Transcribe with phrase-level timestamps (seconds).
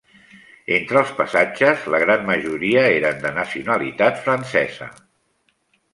[0.77, 4.93] Entre els passatges, la gran majoria eren de nacionalitat francesa.